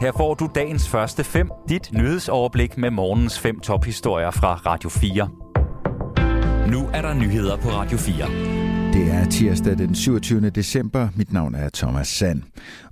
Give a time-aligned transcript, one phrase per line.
[0.00, 5.28] Her får du dagens første fem, dit nyhedsoverblik med morgens fem tophistorier fra Radio 4.
[6.70, 8.14] Nu er der nyheder på Radio 4.
[8.92, 10.50] Det er tirsdag den 27.
[10.50, 11.08] december.
[11.16, 12.42] Mit navn er Thomas Sand.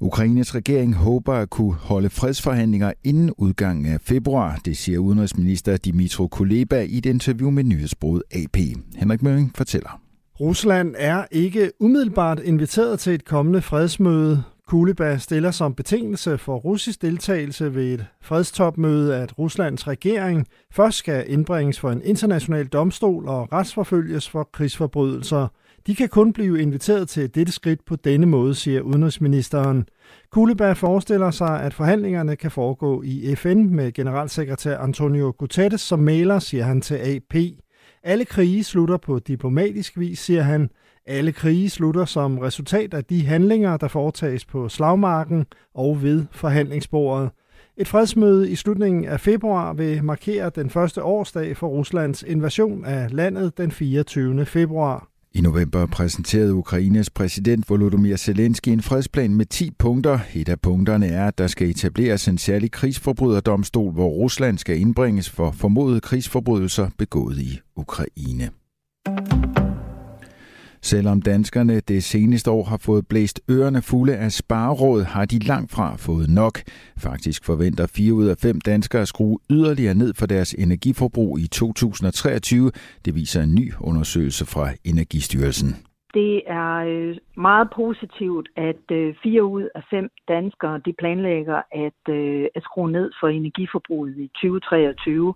[0.00, 6.26] Ukraines regering håber at kunne holde fredsforhandlinger inden udgangen af februar, det siger udenrigsminister Dimitro
[6.26, 8.56] Kuleba i et interview med nyhedsbruget AP.
[8.96, 10.00] Henrik Møring fortæller.
[10.40, 14.42] Rusland er ikke umiddelbart inviteret til et kommende fredsmøde.
[14.68, 21.24] Kuleba stiller som betingelse for russisk deltagelse ved et fredstopmøde, at Ruslands regering først skal
[21.28, 25.48] indbringes for en international domstol og retsforfølges for krigsforbrydelser.
[25.86, 29.88] De kan kun blive inviteret til dette skridt på denne måde, siger udenrigsministeren.
[30.30, 36.38] Kuleba forestiller sig, at forhandlingerne kan foregå i FN med generalsekretær Antonio Guterres som maler,
[36.38, 37.34] siger han til AP.
[38.02, 40.70] Alle krige slutter på diplomatisk vis, siger han.
[41.06, 47.30] Alle krige slutter som resultat af de handlinger, der foretages på slagmarken og ved forhandlingsbordet.
[47.76, 53.14] Et fredsmøde i slutningen af februar vil markere den første årsdag for Ruslands invasion af
[53.14, 54.46] landet den 24.
[54.46, 55.08] februar.
[55.34, 60.18] I november præsenterede Ukraines præsident Volodymyr Zelensky en fredsplan med 10 punkter.
[60.34, 65.30] Et af punkterne er, at der skal etableres en særlig krigsforbryderdomstol, hvor Rusland skal indbringes
[65.30, 68.50] for formodede krigsforbrydelser begået i Ukraine.
[70.92, 75.70] Selvom danskerne det seneste år har fået blæst ørerne fulde af spareråd, har de langt
[75.74, 76.54] fra fået nok.
[77.06, 81.46] Faktisk forventer 4 ud af 5 danskere at skrue yderligere ned for deres energiforbrug i
[81.46, 82.70] 2023.
[83.04, 85.70] Det viser en ny undersøgelse fra Energistyrelsen.
[86.14, 92.14] Det er øh, meget positivt, at øh, 4 ud af 5 danskere de planlægger at,
[92.14, 95.34] øh, at skrue ned for energiforbruget i 2023.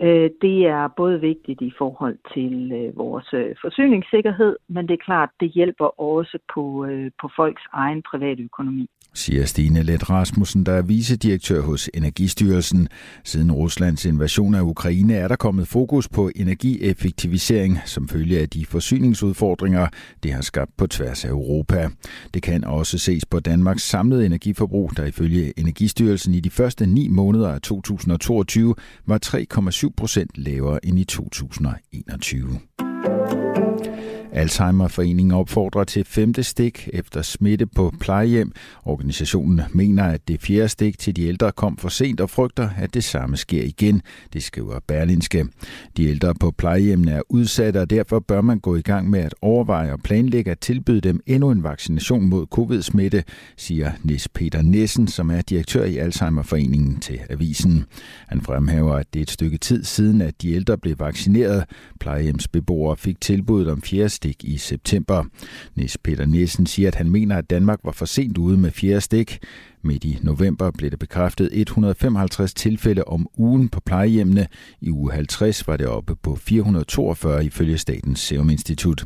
[0.00, 5.04] Øh, det er både vigtigt i forhold til øh, vores øh, forsyningssikkerhed, men det er
[5.04, 10.66] klart, det hjælper også på, øh, på folks egen private økonomi siger Stine Let Rasmussen,
[10.66, 12.88] der er vicedirektør hos Energistyrelsen.
[13.24, 18.66] Siden Ruslands invasion af Ukraine er der kommet fokus på energieffektivisering som følge af de
[18.66, 19.88] forsyningsudfordringer,
[20.22, 21.88] det har skabt på tværs af Europa.
[22.34, 27.08] Det kan også ses på Danmarks samlede energiforbrug, der ifølge Energistyrelsen i de første ni
[27.08, 28.74] måneder af 2022
[29.06, 32.75] var 3,7 procent lavere end i 2021.
[34.36, 38.52] Alzheimerforeningen opfordrer til femte stik efter smitte på plejehjem.
[38.84, 42.94] Organisationen mener, at det fjerde stik til de ældre kom for sent og frygter, at
[42.94, 44.02] det samme sker igen.
[44.32, 45.46] Det skriver Berlinske.
[45.96, 49.34] De ældre på plejehjemmene er udsatte, og derfor bør man gå i gang med at
[49.42, 53.24] overveje og planlægge at tilbyde dem endnu en vaccination mod covid-smitte,
[53.56, 57.84] siger Nis Peter Nissen, som er direktør i Alzheimerforeningen til avisen.
[58.28, 61.64] Han fremhæver, at det er et stykke tid siden, at de ældre blev vaccineret.
[62.00, 65.24] Plejehjemsbeboere fik tilbuddet om fjerde stik stik i september.
[65.74, 69.00] Nis Peter Nielsen siger, at han mener, at Danmark var for sent ude med fjerde
[69.00, 69.38] stik.
[69.82, 74.46] Midt i november blev det bekræftet 155 tilfælde om ugen på plejehjemmene.
[74.80, 79.04] I uge 50 var det oppe på 442 ifølge Statens Serum Institut.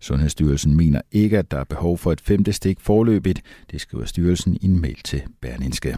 [0.00, 3.42] Sundhedsstyrelsen mener ikke, at der er behov for et femte stik forløbigt.
[3.70, 5.96] Det skriver styrelsen i en mail til Berlinske.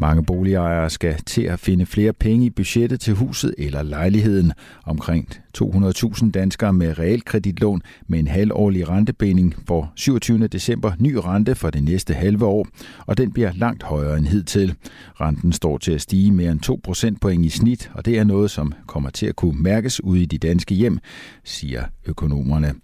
[0.00, 4.52] Mange boligejere skal til at finde flere penge i budgettet til huset eller lejligheden.
[4.84, 5.28] Omkring
[5.58, 10.46] 200.000 danskere med realkreditlån med en halvårlig rentebinding får 27.
[10.46, 12.66] december ny rente for det næste halve år,
[13.06, 14.74] og den bliver langt højere end hidtil.
[15.20, 18.50] Renten står til at stige mere end 2 procentpoint i snit, og det er noget,
[18.50, 20.98] som kommer til at kunne mærkes ude i de danske hjem,
[21.44, 22.74] siger økonomerne.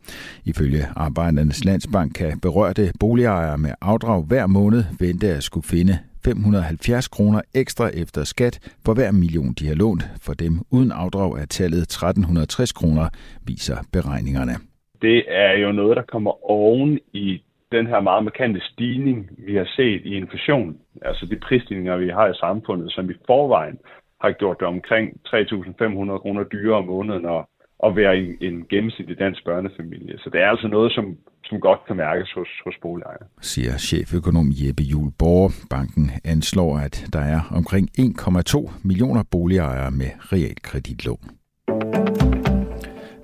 [0.45, 7.09] Ifølge Arbejdernes Landsbank kan berørte boligejere med afdrag hver måned vente at skulle finde 570
[7.09, 8.55] kroner ekstra efter skat
[8.85, 10.05] for hver million, de har lånt.
[10.23, 13.09] For dem uden afdrag er tallet 1360 kroner,
[13.47, 14.55] viser beregningerne.
[15.03, 17.43] Det er jo noget, der kommer oven i
[17.73, 22.27] den her meget markante stigning, vi har set i inflation, altså de prisstigninger, vi har
[22.29, 23.79] i samfundet, som i forvejen
[24.21, 27.45] har gjort det omkring 3.500 kroner dyrere om måneden at,
[27.85, 30.19] at være en, en gennemsnitlig dansk børnefamilie.
[30.19, 33.27] Så det er altså noget, som som godt kan mærkes hos, hos boligejere.
[33.41, 35.51] Siger cheføkonom Jeppe Juhl Borg.
[35.71, 41.31] Banken anslår, at der er omkring 1,2 millioner boligejere med realkreditlån.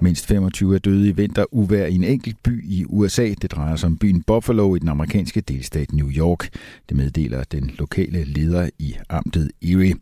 [0.02, 3.28] Mindst 25 er døde i vinteruvær i en enkelt by i USA.
[3.42, 6.48] Det drejer sig om byen Buffalo i den amerikanske delstat New York.
[6.88, 9.94] Det meddeler den lokale leder i amtet Erie.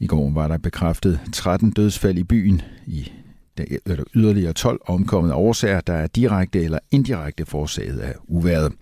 [0.00, 2.62] I går var der bekræftet 13 dødsfald i byen.
[2.86, 3.12] I
[3.58, 8.72] der yderligere 12 omkommende årsager, der er direkte eller indirekte forårsaget af uværet.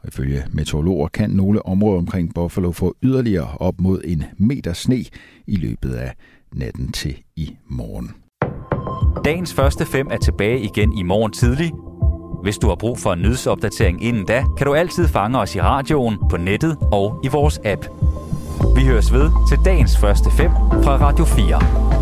[0.00, 5.04] Og ifølge meteorologer kan nogle områder omkring Buffalo få yderligere op mod en meter sne
[5.46, 6.14] i løbet af
[6.54, 8.10] natten til i morgen.
[9.24, 11.72] Dagens første fem er tilbage igen i morgen tidlig.
[12.42, 15.60] Hvis du har brug for en nyhedsopdatering inden da, kan du altid fange os i
[15.60, 17.86] radioen, på nettet og i vores app.
[18.76, 20.50] Vi høres ved til dagens første fem
[20.84, 22.01] fra Radio 4.